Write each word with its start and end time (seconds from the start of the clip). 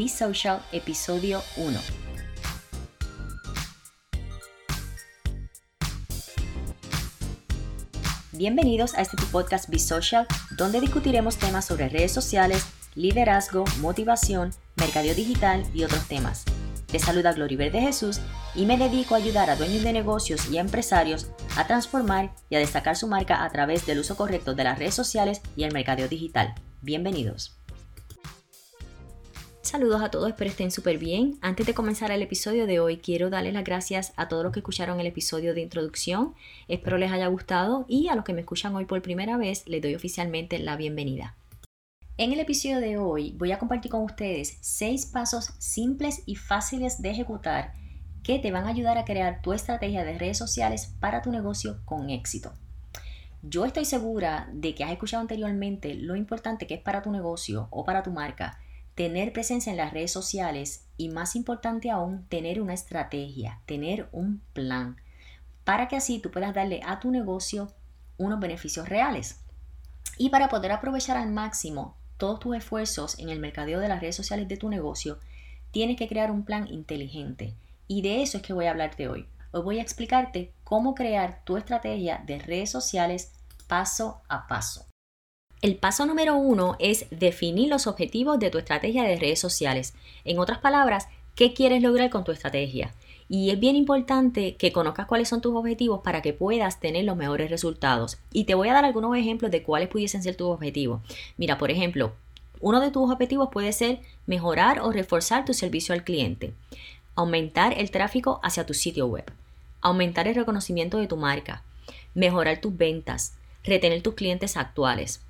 Be 0.00 0.08
Social, 0.08 0.62
episodio 0.72 1.42
1. 1.58 1.78
Bienvenidos 8.32 8.94
a 8.94 9.02
este 9.02 9.18
podcast 9.30 9.68
Be 9.68 9.78
Social, 9.78 10.26
donde 10.56 10.80
discutiremos 10.80 11.36
temas 11.36 11.66
sobre 11.66 11.90
redes 11.90 12.12
sociales, 12.12 12.64
liderazgo, 12.94 13.66
motivación, 13.82 14.54
mercadeo 14.76 15.14
digital 15.14 15.66
y 15.74 15.84
otros 15.84 16.08
temas. 16.08 16.46
Te 16.86 16.98
saluda 16.98 17.34
Gloriver 17.34 17.70
de 17.70 17.82
Jesús 17.82 18.20
y 18.54 18.64
me 18.64 18.78
dedico 18.78 19.14
a 19.14 19.18
ayudar 19.18 19.50
a 19.50 19.56
dueños 19.56 19.82
de 19.82 19.92
negocios 19.92 20.50
y 20.50 20.56
empresarios 20.56 21.30
a 21.58 21.66
transformar 21.66 22.34
y 22.48 22.56
a 22.56 22.58
destacar 22.58 22.96
su 22.96 23.06
marca 23.06 23.44
a 23.44 23.50
través 23.50 23.84
del 23.84 23.98
uso 23.98 24.16
correcto 24.16 24.54
de 24.54 24.64
las 24.64 24.78
redes 24.78 24.94
sociales 24.94 25.42
y 25.56 25.64
el 25.64 25.74
mercadeo 25.74 26.08
digital. 26.08 26.54
Bienvenidos. 26.80 27.59
Saludos 29.70 30.02
a 30.02 30.10
todos, 30.10 30.26
espero 30.26 30.50
estén 30.50 30.72
súper 30.72 30.98
bien. 30.98 31.38
Antes 31.42 31.64
de 31.64 31.74
comenzar 31.74 32.10
el 32.10 32.22
episodio 32.22 32.66
de 32.66 32.80
hoy, 32.80 32.96
quiero 32.96 33.30
darles 33.30 33.54
las 33.54 33.62
gracias 33.62 34.12
a 34.16 34.26
todos 34.26 34.42
los 34.42 34.52
que 34.52 34.58
escucharon 34.58 34.98
el 34.98 35.06
episodio 35.06 35.54
de 35.54 35.60
introducción. 35.60 36.34
Espero 36.66 36.98
les 36.98 37.12
haya 37.12 37.28
gustado 37.28 37.84
y 37.86 38.08
a 38.08 38.16
los 38.16 38.24
que 38.24 38.32
me 38.32 38.40
escuchan 38.40 38.74
hoy 38.74 38.86
por 38.86 39.00
primera 39.00 39.36
vez, 39.36 39.62
les 39.68 39.80
doy 39.80 39.94
oficialmente 39.94 40.58
la 40.58 40.76
bienvenida. 40.76 41.36
En 42.16 42.32
el 42.32 42.40
episodio 42.40 42.80
de 42.80 42.98
hoy 42.98 43.32
voy 43.38 43.52
a 43.52 43.60
compartir 43.60 43.92
con 43.92 44.02
ustedes 44.02 44.58
6 44.60 45.06
pasos 45.06 45.52
simples 45.58 46.24
y 46.26 46.34
fáciles 46.34 47.00
de 47.00 47.10
ejecutar 47.10 47.72
que 48.24 48.40
te 48.40 48.50
van 48.50 48.64
a 48.64 48.70
ayudar 48.70 48.98
a 48.98 49.04
crear 49.04 49.40
tu 49.40 49.52
estrategia 49.52 50.02
de 50.02 50.18
redes 50.18 50.36
sociales 50.36 50.96
para 50.98 51.22
tu 51.22 51.30
negocio 51.30 51.78
con 51.84 52.10
éxito. 52.10 52.54
Yo 53.42 53.64
estoy 53.64 53.84
segura 53.84 54.50
de 54.52 54.74
que 54.74 54.82
has 54.82 54.90
escuchado 54.90 55.20
anteriormente 55.20 55.94
lo 55.94 56.16
importante 56.16 56.66
que 56.66 56.74
es 56.74 56.80
para 56.80 57.02
tu 57.02 57.12
negocio 57.12 57.68
o 57.70 57.84
para 57.84 58.02
tu 58.02 58.10
marca 58.10 58.58
tener 59.00 59.32
presencia 59.32 59.70
en 59.70 59.78
las 59.78 59.94
redes 59.94 60.12
sociales 60.12 60.84
y 60.98 61.08
más 61.08 61.34
importante 61.34 61.90
aún, 61.90 62.26
tener 62.28 62.60
una 62.60 62.74
estrategia, 62.74 63.62
tener 63.64 64.10
un 64.12 64.42
plan, 64.52 64.98
para 65.64 65.88
que 65.88 65.96
así 65.96 66.18
tú 66.18 66.30
puedas 66.30 66.52
darle 66.52 66.82
a 66.84 67.00
tu 67.00 67.10
negocio 67.10 67.72
unos 68.18 68.38
beneficios 68.40 68.90
reales. 68.90 69.40
Y 70.18 70.28
para 70.28 70.50
poder 70.50 70.72
aprovechar 70.72 71.16
al 71.16 71.30
máximo 71.30 71.96
todos 72.18 72.40
tus 72.40 72.54
esfuerzos 72.54 73.18
en 73.18 73.30
el 73.30 73.40
mercadeo 73.40 73.80
de 73.80 73.88
las 73.88 74.02
redes 74.02 74.16
sociales 74.16 74.48
de 74.48 74.58
tu 74.58 74.68
negocio, 74.68 75.18
tienes 75.70 75.96
que 75.96 76.06
crear 76.06 76.30
un 76.30 76.44
plan 76.44 76.68
inteligente. 76.68 77.54
Y 77.88 78.02
de 78.02 78.20
eso 78.20 78.36
es 78.36 78.42
que 78.42 78.52
voy 78.52 78.66
a 78.66 78.70
hablarte 78.70 79.08
hoy. 79.08 79.26
Hoy 79.52 79.62
voy 79.62 79.78
a 79.78 79.82
explicarte 79.82 80.52
cómo 80.62 80.94
crear 80.94 81.40
tu 81.44 81.56
estrategia 81.56 82.22
de 82.26 82.38
redes 82.38 82.70
sociales 82.70 83.32
paso 83.66 84.20
a 84.28 84.46
paso. 84.46 84.89
El 85.62 85.76
paso 85.76 86.06
número 86.06 86.36
uno 86.36 86.76
es 86.78 87.04
definir 87.10 87.68
los 87.68 87.86
objetivos 87.86 88.38
de 88.38 88.48
tu 88.48 88.56
estrategia 88.56 89.02
de 89.02 89.16
redes 89.16 89.40
sociales. 89.40 89.92
En 90.24 90.38
otras 90.38 90.58
palabras, 90.58 91.08
¿qué 91.34 91.52
quieres 91.52 91.82
lograr 91.82 92.08
con 92.08 92.24
tu 92.24 92.32
estrategia? 92.32 92.94
Y 93.28 93.50
es 93.50 93.60
bien 93.60 93.76
importante 93.76 94.56
que 94.56 94.72
conozcas 94.72 95.06
cuáles 95.06 95.28
son 95.28 95.42
tus 95.42 95.54
objetivos 95.54 96.00
para 96.02 96.22
que 96.22 96.32
puedas 96.32 96.80
tener 96.80 97.04
los 97.04 97.14
mejores 97.14 97.50
resultados. 97.50 98.18
Y 98.32 98.44
te 98.44 98.54
voy 98.54 98.68
a 98.68 98.72
dar 98.72 98.86
algunos 98.86 99.14
ejemplos 99.14 99.50
de 99.50 99.62
cuáles 99.62 99.90
pudiesen 99.90 100.22
ser 100.22 100.34
tus 100.34 100.48
objetivos. 100.48 101.02
Mira, 101.36 101.58
por 101.58 101.70
ejemplo, 101.70 102.14
uno 102.60 102.80
de 102.80 102.90
tus 102.90 103.10
objetivos 103.10 103.50
puede 103.52 103.72
ser 103.72 104.00
mejorar 104.26 104.80
o 104.80 104.92
reforzar 104.92 105.44
tu 105.44 105.52
servicio 105.52 105.94
al 105.94 106.04
cliente, 106.04 106.54
aumentar 107.16 107.78
el 107.78 107.90
tráfico 107.90 108.40
hacia 108.42 108.64
tu 108.64 108.72
sitio 108.72 109.06
web, 109.08 109.30
aumentar 109.82 110.26
el 110.26 110.34
reconocimiento 110.34 110.96
de 110.96 111.06
tu 111.06 111.18
marca, 111.18 111.62
mejorar 112.14 112.62
tus 112.62 112.74
ventas, 112.74 113.34
retener 113.64 114.02
tus 114.02 114.14
clientes 114.14 114.56
actuales. 114.56 115.22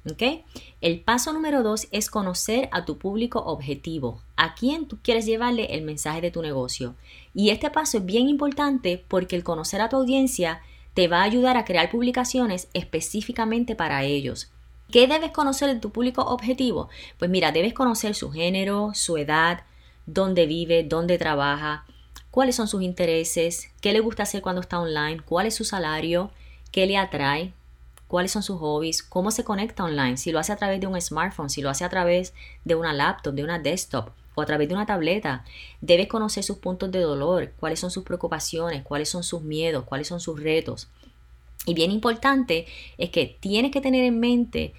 El 0.80 1.00
paso 1.00 1.32
número 1.32 1.62
dos 1.62 1.88
es 1.90 2.10
conocer 2.10 2.68
a 2.72 2.84
tu 2.84 2.98
público 2.98 3.40
objetivo, 3.40 4.20
a 4.36 4.54
quién 4.54 4.86
tú 4.86 4.98
quieres 5.02 5.26
llevarle 5.26 5.74
el 5.74 5.82
mensaje 5.82 6.20
de 6.20 6.30
tu 6.30 6.42
negocio. 6.42 6.94
Y 7.34 7.50
este 7.50 7.70
paso 7.70 7.98
es 7.98 8.06
bien 8.06 8.28
importante 8.28 9.04
porque 9.08 9.36
el 9.36 9.44
conocer 9.44 9.80
a 9.80 9.88
tu 9.88 9.96
audiencia 9.96 10.62
te 10.94 11.08
va 11.08 11.20
a 11.20 11.24
ayudar 11.24 11.56
a 11.56 11.64
crear 11.64 11.90
publicaciones 11.90 12.68
específicamente 12.74 13.74
para 13.74 14.04
ellos. 14.04 14.50
¿Qué 14.90 15.06
debes 15.06 15.30
conocer 15.30 15.72
de 15.72 15.80
tu 15.80 15.90
público 15.90 16.22
objetivo? 16.22 16.88
Pues 17.18 17.30
mira, 17.30 17.52
debes 17.52 17.74
conocer 17.74 18.14
su 18.14 18.32
género, 18.32 18.90
su 18.94 19.16
edad, 19.16 19.62
dónde 20.06 20.46
vive, 20.46 20.82
dónde 20.82 21.16
trabaja, 21.16 21.84
cuáles 22.32 22.56
son 22.56 22.66
sus 22.66 22.82
intereses, 22.82 23.70
qué 23.80 23.92
le 23.92 24.00
gusta 24.00 24.24
hacer 24.24 24.42
cuando 24.42 24.60
está 24.60 24.80
online, 24.80 25.20
cuál 25.24 25.46
es 25.46 25.54
su 25.54 25.64
salario, 25.64 26.32
qué 26.72 26.86
le 26.86 26.96
atrae, 26.96 27.52
cuáles 28.10 28.32
son 28.32 28.42
sus 28.42 28.58
hobbies, 28.58 29.04
cómo 29.04 29.30
se 29.30 29.44
conecta 29.44 29.84
online, 29.84 30.16
si 30.16 30.32
lo 30.32 30.40
hace 30.40 30.52
a 30.52 30.56
través 30.56 30.80
de 30.80 30.88
un 30.88 31.00
smartphone, 31.00 31.48
si 31.48 31.62
lo 31.62 31.70
hace 31.70 31.84
a 31.84 31.88
través 31.88 32.34
de 32.64 32.74
una 32.74 32.92
laptop, 32.92 33.34
de 33.34 33.44
una 33.44 33.60
desktop 33.60 34.10
o 34.34 34.42
a 34.42 34.46
través 34.46 34.68
de 34.68 34.74
una 34.74 34.84
tableta. 34.84 35.44
Debes 35.80 36.08
conocer 36.08 36.42
sus 36.42 36.58
puntos 36.58 36.90
de 36.90 36.98
dolor, 36.98 37.52
cuáles 37.60 37.78
son 37.78 37.92
sus 37.92 38.02
preocupaciones, 38.02 38.82
cuáles 38.82 39.08
son 39.08 39.22
sus 39.22 39.42
miedos, 39.42 39.84
cuáles 39.84 40.08
son 40.08 40.18
sus 40.18 40.42
retos. 40.42 40.88
Y 41.66 41.74
bien 41.74 41.92
importante 41.92 42.66
es 42.98 43.10
que 43.10 43.38
tienes 43.38 43.70
que 43.70 43.80
tener 43.80 44.04
en 44.04 44.18
mente, 44.18 44.74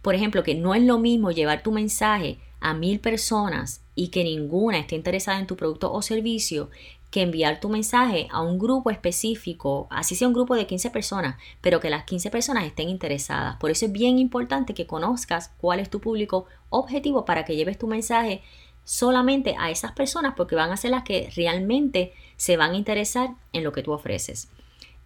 por 0.00 0.14
ejemplo, 0.14 0.44
que 0.44 0.54
no 0.54 0.72
es 0.76 0.82
lo 0.84 1.00
mismo 1.00 1.32
llevar 1.32 1.64
tu 1.64 1.72
mensaje 1.72 2.38
a 2.60 2.74
mil 2.74 3.00
personas 3.00 3.80
y 3.96 4.08
que 4.08 4.22
ninguna 4.22 4.78
esté 4.78 4.94
interesada 4.94 5.40
en 5.40 5.48
tu 5.48 5.56
producto 5.56 5.92
o 5.92 6.00
servicio 6.00 6.70
que 7.10 7.22
enviar 7.22 7.60
tu 7.60 7.68
mensaje 7.68 8.28
a 8.30 8.42
un 8.42 8.58
grupo 8.58 8.90
específico, 8.90 9.86
así 9.90 10.14
sea 10.14 10.28
un 10.28 10.34
grupo 10.34 10.54
de 10.54 10.66
15 10.66 10.90
personas, 10.90 11.36
pero 11.60 11.80
que 11.80 11.90
las 11.90 12.04
15 12.04 12.30
personas 12.30 12.64
estén 12.64 12.88
interesadas. 12.88 13.56
Por 13.56 13.70
eso 13.70 13.86
es 13.86 13.92
bien 13.92 14.18
importante 14.18 14.74
que 14.74 14.86
conozcas 14.86 15.50
cuál 15.58 15.80
es 15.80 15.88
tu 15.88 16.00
público 16.00 16.46
objetivo 16.68 17.24
para 17.24 17.44
que 17.44 17.56
lleves 17.56 17.78
tu 17.78 17.86
mensaje 17.86 18.42
solamente 18.84 19.54
a 19.58 19.70
esas 19.70 19.92
personas 19.92 20.34
porque 20.36 20.56
van 20.56 20.70
a 20.70 20.76
ser 20.76 20.90
las 20.90 21.02
que 21.02 21.30
realmente 21.34 22.12
se 22.36 22.56
van 22.56 22.72
a 22.72 22.76
interesar 22.76 23.30
en 23.52 23.64
lo 23.64 23.72
que 23.72 23.82
tú 23.82 23.92
ofreces. 23.92 24.48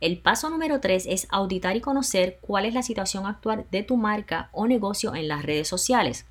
El 0.01 0.19
paso 0.19 0.51
número 0.51 0.81
3 0.81 1.07
es 1.07 1.29
auditar 1.31 1.77
y 1.77 1.81
conocer 1.81 2.39
cuál 2.41 2.65
es 2.65 2.75
la 2.75 2.83
situación 2.83 3.27
actual 3.27 3.67
de 3.71 3.85
tu 3.85 3.97
marca 3.97 4.51
o 4.53 4.67
negocio 4.67 5.15
en 5.15 5.29
las 5.29 5.45
redes 5.45 5.69
sociales. 5.69 6.27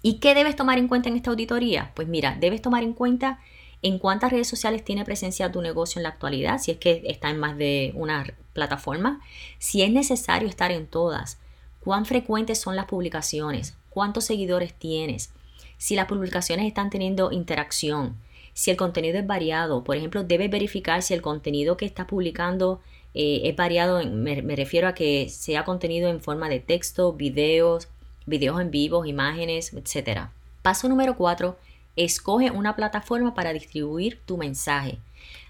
¿Y 0.00 0.18
qué 0.18 0.34
debes 0.34 0.56
tomar 0.56 0.78
en 0.78 0.88
cuenta 0.88 1.10
en 1.10 1.16
esta 1.16 1.30
auditoría? 1.30 1.92
Pues 1.94 2.08
mira, 2.08 2.36
debes 2.40 2.62
tomar 2.62 2.82
en 2.82 2.94
cuenta 2.94 3.38
en 3.86 4.00
cuántas 4.00 4.32
redes 4.32 4.48
sociales 4.48 4.84
tiene 4.84 5.04
presencia 5.04 5.52
tu 5.52 5.62
negocio 5.62 6.00
en 6.00 6.02
la 6.02 6.08
actualidad, 6.08 6.58
si 6.58 6.72
es 6.72 6.78
que 6.78 7.02
está 7.06 7.30
en 7.30 7.38
más 7.38 7.56
de 7.56 7.92
una 7.94 8.26
plataforma, 8.52 9.20
si 9.60 9.82
es 9.82 9.92
necesario 9.92 10.48
estar 10.48 10.72
en 10.72 10.88
todas, 10.88 11.38
cuán 11.78 12.04
frecuentes 12.04 12.60
son 12.60 12.74
las 12.74 12.86
publicaciones, 12.86 13.76
cuántos 13.90 14.24
seguidores 14.24 14.74
tienes, 14.74 15.30
si 15.78 15.94
las 15.94 16.06
publicaciones 16.06 16.66
están 16.66 16.90
teniendo 16.90 17.30
interacción, 17.30 18.16
si 18.54 18.72
el 18.72 18.76
contenido 18.76 19.20
es 19.20 19.26
variado, 19.26 19.84
por 19.84 19.96
ejemplo, 19.96 20.24
debes 20.24 20.50
verificar 20.50 21.00
si 21.02 21.14
el 21.14 21.22
contenido 21.22 21.76
que 21.76 21.86
estás 21.86 22.06
publicando 22.06 22.80
eh, 23.14 23.42
es 23.44 23.54
variado, 23.54 24.04
me, 24.04 24.42
me 24.42 24.56
refiero 24.56 24.88
a 24.88 24.94
que 24.94 25.28
sea 25.28 25.64
contenido 25.64 26.10
en 26.10 26.20
forma 26.20 26.48
de 26.48 26.58
texto, 26.58 27.12
videos, 27.12 27.86
videos 28.24 28.60
en 28.60 28.72
vivo, 28.72 29.04
imágenes, 29.04 29.72
etc. 29.74 30.22
Paso 30.62 30.88
número 30.88 31.16
4 31.16 31.56
escoge 31.96 32.50
una 32.50 32.76
plataforma 32.76 33.34
para 33.34 33.52
distribuir 33.52 34.20
tu 34.26 34.36
mensaje. 34.36 34.98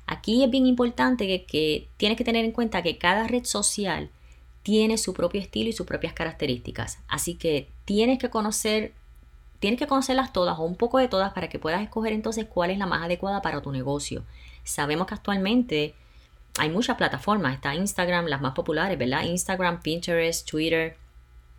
Aquí 0.07 0.45
es 0.45 0.51
bien 0.51 0.67
importante 0.67 1.45
que, 1.45 1.89
tienes 1.97 2.17
que 2.17 2.25
tener 2.25 2.45
en 2.45 2.53
cuenta 2.53 2.83
que 2.83 2.97
cada 2.97 3.27
red 3.27 3.45
social 3.45 4.11
tiene 4.63 4.99
su 4.99 5.13
propio 5.13 5.41
estilo 5.41 5.69
y 5.69 5.73
sus 5.73 5.87
propias 5.87 6.13
características. 6.13 6.99
Así 7.09 7.35
que 7.35 7.69
tienes 7.85 8.19
que 8.19 8.31
conocer, 8.31 8.93
tienes 9.59 9.79
que 9.79 9.87
conocerlas 9.87 10.33
todas 10.33 10.59
o 10.59 10.63
un 10.63 10.77
poco 10.77 10.99
de 10.99 11.09
todas 11.09 11.33
para 11.33 11.49
que 11.49 11.59
puedas 11.59 11.83
escoger 11.83 12.13
entonces 12.13 12.47
cuál 12.47 12.71
es 12.71 12.79
la 12.79 12.87
más 12.87 13.05
adecuada 13.05 13.43
para 13.43 13.61
tu 13.61 13.73
negocio. 13.73 14.25
Sabemos 14.65 15.07
que 15.09 15.15
actualmente 15.15 15.95
hay 16.59 16.71
muchas 16.71 16.97
plataformas. 16.97 17.55
Está 17.55 17.75
Instagram, 17.75 18.27
las 18.27 18.41
más 18.41 18.55
populares, 18.55 18.99
¿verdad? 18.99 19.25
Instagram, 19.25 19.83
Pinterest, 19.83 20.49
Twitter, 20.49 20.97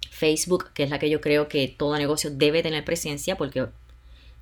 Facebook, 0.09 0.71
que 0.73 0.83
es 0.83 0.89
la 0.89 0.99
que 0.99 1.09
yo 1.09 1.21
creo 1.21 1.47
que 1.47 1.67
todo 1.67 1.97
negocio 1.97 2.29
debe 2.31 2.63
tener 2.63 2.83
presencia 2.83 3.37
porque 3.37 3.67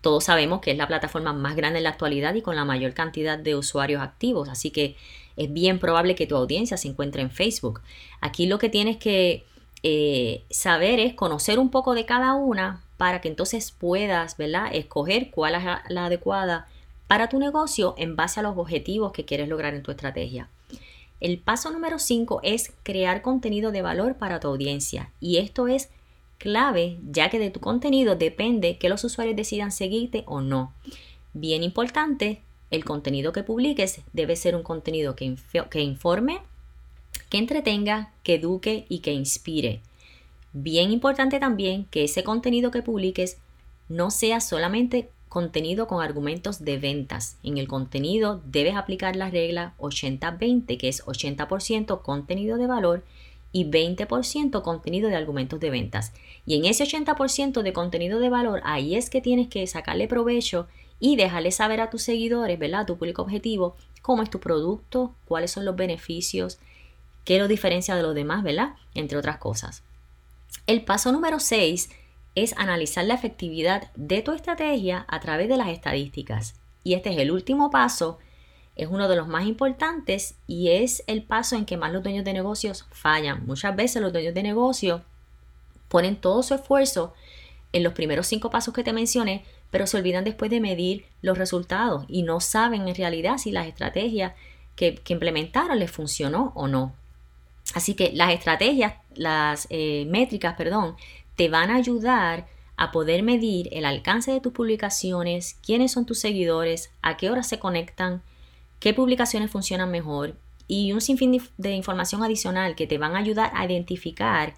todos 0.06 0.26
sabemos 0.26 0.62
que 0.62 0.70
es 0.70 0.78
la 0.78 0.88
plataforma 0.88 1.34
más 1.34 1.56
grande 1.56 1.80
en 1.80 1.84
la 1.86 1.90
actualidad 1.90 2.36
y 2.36 2.44
con 2.44 2.56
la 2.56 2.64
mayor 2.64 2.94
cantidad 2.94 3.40
de 3.40 3.56
usuarios 3.56 4.04
activos, 4.04 4.50
así 4.50 4.70
que 4.70 4.96
es 5.36 5.52
bien 5.52 5.80
probable 5.80 6.14
que 6.14 6.28
tu 6.28 6.36
audiencia 6.36 6.78
se 6.78 6.88
encuentre 6.88 7.24
en 7.24 7.32
Facebook. 7.32 7.82
Aquí 8.22 8.46
lo 8.46 8.60
que 8.60 8.70
tienes 8.70 8.98
que 8.98 9.46
eh, 9.82 10.44
saber 10.52 11.00
es 11.00 11.16
conocer 11.16 11.58
un 11.58 11.72
poco 11.72 11.96
de 11.96 12.06
cada 12.06 12.36
una 12.36 12.84
para 12.98 13.20
que 13.20 13.30
entonces 13.30 13.72
puedas, 13.72 14.38
¿verdad? 14.38 14.70
Escoger 14.74 15.32
cuál 15.32 15.56
es 15.56 15.64
la 15.90 16.06
adecuada 16.06 16.68
para 17.08 17.28
tu 17.28 17.40
negocio 17.40 17.96
en 17.98 18.16
base 18.16 18.40
a 18.40 18.44
los 18.44 18.56
objetivos 18.60 19.12
que 19.12 19.26
quieres 19.26 19.50
lograr 19.50 19.74
en 19.74 19.82
tu 19.82 19.90
estrategia. 19.90 20.50
El 21.20 21.40
paso 21.40 21.72
número 21.72 21.98
5 21.98 22.42
es 22.44 22.74
crear 22.84 23.24
contenido 23.24 23.72
de 23.72 23.82
valor 23.82 24.18
para 24.18 24.40
tu 24.40 24.50
audiencia 24.50 25.10
y 25.20 25.38
esto 25.38 25.68
es 25.68 25.90
clave, 26.38 26.98
ya 27.10 27.30
que 27.30 27.40
de 27.40 27.50
tu 27.50 27.60
contenido 27.60 28.16
depende 28.16 28.78
que 28.78 28.90
los 28.90 29.04
usuarios 29.04 29.36
decidan 29.36 29.72
seguirte 29.72 30.24
o 30.28 30.42
no. 30.42 30.74
Bien 31.34 31.64
importante, 31.64 32.42
el 32.72 32.86
contenido 32.86 33.32
que 33.34 33.44
publiques 33.44 34.02
debe 34.14 34.36
ser 34.36 34.56
un 34.56 34.64
contenido 34.64 35.16
que, 35.16 35.36
que 35.70 35.82
informe, 35.82 36.40
que 37.30 37.38
entretenga, 37.38 38.12
que 38.24 38.36
eduque 38.36 38.86
y 38.90 39.00
que 39.00 39.14
inspire. 39.14 39.82
Bien 40.54 40.92
importante 40.92 41.40
también 41.40 41.86
que 41.86 42.04
ese 42.04 42.24
contenido 42.24 42.72
que 42.72 42.82
publiques 42.82 43.38
no 43.90 44.12
sea 44.12 44.40
solamente 44.40 45.10
contenido 45.30 45.88
con 45.88 46.02
argumentos 46.02 46.64
de 46.64 46.78
ventas. 46.78 47.38
En 47.44 47.58
el 47.58 47.68
contenido 47.68 48.42
debes 48.46 48.76
aplicar 48.76 49.18
la 49.18 49.30
regla 49.30 49.74
80-20, 49.80 50.78
que 50.78 50.88
es 50.88 51.06
80% 51.06 52.02
contenido 52.02 52.58
de 52.58 52.68
valor 52.68 53.04
y 53.56 53.64
20% 53.64 54.62
contenido 54.64 55.08
de 55.08 55.16
argumentos 55.16 55.62
de 55.62 55.70
ventas. 55.70 56.12
Y 56.46 56.58
en 56.58 56.66
ese 56.66 56.84
80% 56.84 57.62
de 57.62 57.72
contenido 57.72 58.20
de 58.20 58.28
valor, 58.28 58.60
ahí 58.66 58.96
es 58.96 59.10
que 59.10 59.22
tienes 59.22 59.48
que 59.48 59.66
sacarle 59.66 60.10
provecho 60.10 60.68
y 61.00 61.16
dejarle 61.16 61.52
saber 61.52 61.80
a 61.80 61.90
tus 61.90 62.02
seguidores, 62.02 62.60
¿verdad? 62.60 62.82
A 62.82 62.86
tu 62.86 62.98
público 62.98 63.22
objetivo, 63.22 63.78
cómo 64.02 64.24
es 64.24 64.30
tu 64.30 64.42
producto, 64.42 65.16
cuáles 65.24 65.52
son 65.52 65.64
los 65.64 65.78
beneficios, 65.78 66.60
qué 67.24 67.40
lo 67.40 67.48
diferencia 67.48 67.96
de 67.96 68.04
los 68.04 68.14
demás, 68.14 68.44
¿verdad? 68.44 68.76
Entre 68.94 69.18
otras 69.18 69.38
cosas. 69.38 69.84
El 70.68 70.84
paso 70.84 71.14
número 71.14 71.40
6 71.40 71.90
es 72.36 72.54
analizar 72.58 73.06
la 73.06 73.14
efectividad 73.14 73.90
de 73.96 74.22
tu 74.22 74.34
estrategia 74.34 75.06
a 75.08 75.22
través 75.22 75.48
de 75.48 75.56
las 75.56 75.70
estadísticas. 75.70 76.56
Y 76.84 76.96
este 76.96 77.14
es 77.14 77.20
el 77.20 77.32
último 77.32 77.72
paso, 77.72 78.20
es 78.76 78.90
uno 78.90 79.08
de 79.08 79.16
los 79.16 79.28
más 79.28 79.46
importantes 79.46 80.36
y 80.48 80.70
es 80.70 81.04
el 81.08 81.24
paso 81.24 81.56
en 81.56 81.66
que 81.66 81.78
más 81.78 81.94
los 81.94 82.04
dueños 82.04 82.26
de 82.26 82.34
negocios 82.34 82.86
fallan. 82.92 83.46
Muchas 83.46 83.76
veces 83.76 84.02
los 84.02 84.12
dueños 84.12 84.34
de 84.34 84.44
negocios 84.44 85.02
ponen 85.88 86.16
todo 86.16 86.44
su 86.44 86.54
esfuerzo 86.54 87.14
en 87.72 87.84
los 87.84 87.94
primeros 87.94 88.28
cinco 88.28 88.50
pasos 88.50 88.74
que 88.74 88.84
te 88.84 88.94
mencioné, 88.94 89.46
pero 89.72 89.88
se 89.88 89.98
olvidan 89.98 90.24
después 90.24 90.52
de 90.52 90.60
medir 90.60 91.06
los 91.22 91.38
resultados 91.38 92.06
y 92.08 92.24
no 92.24 92.40
saben 92.40 92.88
en 92.88 92.96
realidad 92.96 93.38
si 93.38 93.52
las 93.52 93.68
estrategias 93.68 94.34
que, 94.76 95.02
implementaron 95.08 95.80
les 95.80 95.92
funcionó 95.92 96.52
o 96.56 96.68
no. 96.68 96.94
Así 97.74 97.94
que 97.94 98.12
las 98.14 98.34
estrategias, 98.34 98.96
las 99.16 99.68
eh, 99.70 100.06
métricas, 100.08 100.56
perdón, 100.56 100.96
te 101.36 101.50
van 101.50 101.72
a 101.72 101.76
ayudar 101.76 102.48
a 102.78 102.92
poder 102.92 103.24
medir 103.24 103.70
el 103.72 103.86
alcance 103.86 104.32
de 104.32 104.42
tus 104.42 104.54
publicaciones, 104.54 105.58
quiénes 105.66 105.94
son 105.94 106.06
tus 106.06 106.20
seguidores, 106.20 106.92
a 107.02 107.18
qué 107.18 107.30
horas 107.30 107.48
se 107.48 107.60
conectan, 107.60 108.22
qué 108.86 108.94
publicaciones 108.94 109.50
funcionan 109.50 109.90
mejor 109.90 110.36
y 110.68 110.92
un 110.92 111.02
sinfín 111.02 111.42
de 111.58 111.72
información 111.72 112.24
adicional 112.24 112.76
que 112.76 112.86
te 112.86 113.00
van 113.00 113.16
a 113.16 113.18
ayudar 113.18 113.52
a 113.56 113.66
identificar 113.66 114.54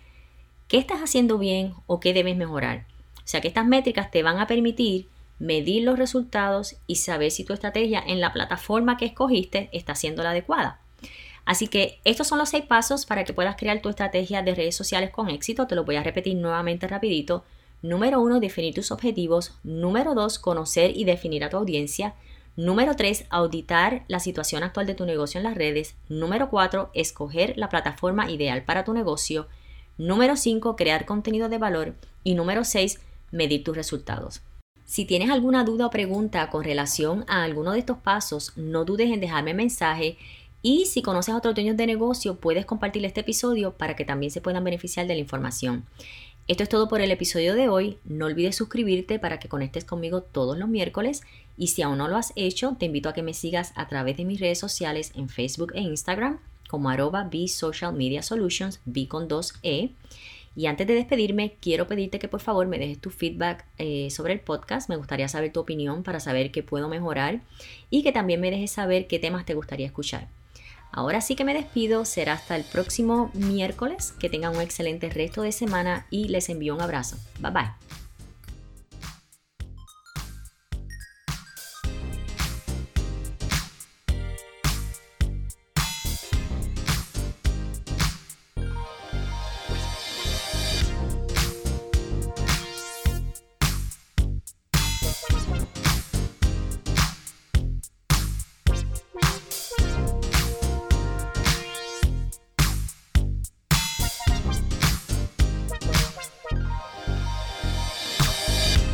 qué 0.67 0.79
estás 0.79 0.99
haciendo 0.99 1.37
bien 1.37 1.73
o 1.85 2.01
qué 2.01 2.11
debes 2.11 2.35
mejorar. 2.35 2.87
O 3.19 3.21
sea 3.23 3.39
que 3.39 3.47
estas 3.47 3.65
métricas 3.65 4.11
te 4.11 4.23
van 4.23 4.39
a 4.39 4.45
permitir 4.45 5.07
medir 5.39 5.85
los 5.85 5.97
resultados 5.97 6.75
y 6.87 6.95
saber 6.95 7.31
si 7.31 7.45
tu 7.45 7.53
estrategia 7.53 8.03
en 8.05 8.19
la 8.19 8.33
plataforma 8.33 8.97
que 8.97 9.05
escogiste 9.05 9.69
está 9.71 9.95
siendo 9.95 10.23
la 10.23 10.31
adecuada. 10.31 10.81
Así 11.45 11.69
que 11.69 12.01
estos 12.03 12.27
son 12.27 12.37
los 12.37 12.49
seis 12.49 12.65
pasos 12.65 13.05
para 13.05 13.23
que 13.23 13.31
puedas 13.31 13.55
crear 13.55 13.81
tu 13.81 13.87
estrategia 13.87 14.41
de 14.41 14.55
redes 14.55 14.75
sociales 14.75 15.09
con 15.09 15.29
éxito. 15.29 15.67
Te 15.67 15.75
lo 15.75 15.85
voy 15.85 15.95
a 15.95 16.03
repetir 16.03 16.35
nuevamente 16.35 16.85
rapidito. 16.85 17.45
Número 17.81 18.19
uno, 18.19 18.41
definir 18.41 18.73
tus 18.73 18.91
objetivos. 18.91 19.53
Número 19.63 20.15
dos, 20.15 20.37
conocer 20.37 20.97
y 20.97 21.05
definir 21.05 21.45
a 21.45 21.49
tu 21.49 21.55
audiencia. 21.55 22.13
Número 22.57 22.95
tres, 22.95 23.25
auditar 23.29 24.03
la 24.07 24.19
situación 24.19 24.63
actual 24.63 24.87
de 24.87 24.95
tu 24.95 25.05
negocio 25.05 25.37
en 25.37 25.43
las 25.43 25.53
redes. 25.53 25.95
Número 26.09 26.49
cuatro, 26.49 26.89
escoger 26.95 27.53
la 27.55 27.69
plataforma 27.69 28.31
ideal 28.31 28.63
para 28.63 28.83
tu 28.83 28.95
negocio. 28.95 29.47
Número 29.99 30.35
cinco, 30.35 30.75
crear 30.75 31.05
contenido 31.05 31.49
de 31.49 31.59
valor. 31.59 31.93
Y 32.23 32.33
número 32.33 32.63
seis, 32.63 32.99
medir 33.29 33.63
tus 33.63 33.75
resultados. 33.75 34.41
Si 34.85 35.05
tienes 35.05 35.29
alguna 35.29 35.63
duda 35.65 35.85
o 35.85 35.91
pregunta 35.91 36.49
con 36.49 36.63
relación 36.63 37.25
a 37.27 37.43
alguno 37.43 37.73
de 37.73 37.79
estos 37.79 37.99
pasos, 37.99 38.53
no 38.55 38.85
dudes 38.85 39.11
en 39.11 39.19
dejarme 39.19 39.53
mensaje 39.53 40.17
y 40.63 40.87
si 40.87 41.03
conoces 41.03 41.35
a 41.35 41.37
otros 41.37 41.53
dueños 41.53 41.77
de 41.77 41.85
negocio, 41.85 42.37
puedes 42.37 42.65
compartir 42.65 43.05
este 43.05 43.21
episodio 43.21 43.73
para 43.73 43.95
que 43.95 44.03
también 44.03 44.31
se 44.31 44.41
puedan 44.41 44.63
beneficiar 44.63 45.05
de 45.05 45.13
la 45.13 45.19
información. 45.19 45.85
Esto 46.47 46.63
es 46.63 46.69
todo 46.69 46.87
por 46.87 47.01
el 47.01 47.11
episodio 47.11 47.55
de 47.55 47.67
hoy. 47.67 47.97
No 48.05 48.25
olvides 48.25 48.55
socialmente 48.55 49.19
para 49.19 49.37
que 49.37 49.49
conectes 49.49 49.83
conmigo 49.83 50.21
todos 50.21 50.57
los 50.57 50.69
miércoles. 50.69 51.21
Y 51.57 51.67
si 51.67 51.81
aún 51.81 51.97
no 51.97 52.07
lo 52.07 52.15
has 52.15 52.31
hecho, 52.37 52.77
te 52.79 52.85
invito 52.85 53.09
a 53.09 53.13
que 53.13 53.21
me 53.21 53.33
sigas 53.33 53.73
a 53.75 53.89
través 53.89 54.15
de 54.15 54.23
mis 54.23 54.39
redes 54.39 54.57
sociales 54.57 55.11
en 55.15 55.27
Facebook 55.27 55.73
e 55.75 55.81
Instagram 55.81 56.39
como 56.69 56.89
arroba 56.89 57.27
B 57.29 57.49
Social 57.49 57.93
Media 57.93 58.23
Solutions, 58.23 58.79
B 58.85 59.09
con 59.09 59.27
2E. 59.27 59.91
Y 60.55 60.67
antes 60.67 60.87
de 60.87 60.93
despedirme, 60.93 61.55
quiero 61.59 61.85
pedirte 61.85 62.17
que 62.17 62.29
por 62.29 62.39
favor 62.39 62.65
me 62.65 62.79
dejes 62.79 62.99
tu 62.99 63.09
feedback 63.09 63.65
eh, 63.77 64.09
sobre 64.09 64.31
el 64.31 64.39
podcast. 64.39 64.87
Me 64.87 64.95
gustaría 64.95 65.27
saber 65.27 65.51
tu 65.51 65.59
opinión 65.59 66.01
para 66.03 66.21
saber 66.21 66.51
qué 66.51 66.63
puedo 66.63 66.87
mejorar 66.87 67.41
y 67.89 68.03
que 68.03 68.13
también 68.13 68.39
me 68.39 68.51
dejes 68.51 68.71
saber 68.71 69.07
qué 69.07 69.19
temas 69.19 69.45
te 69.45 69.53
gustaría 69.53 69.85
escuchar. 69.85 70.29
Ahora 70.91 71.21
sí 71.21 71.35
que 71.35 71.45
me 71.45 71.53
despido, 71.53 72.05
será 72.05 72.33
hasta 72.33 72.55
el 72.55 72.63
próximo 72.63 73.29
miércoles. 73.33 74.13
Que 74.19 74.29
tengan 74.29 74.55
un 74.55 74.61
excelente 74.61 75.09
resto 75.09 75.41
de 75.41 75.51
semana 75.51 76.07
y 76.09 76.27
les 76.29 76.49
envío 76.49 76.75
un 76.75 76.81
abrazo. 76.81 77.17
Bye 77.39 77.51
bye. 77.51 78.06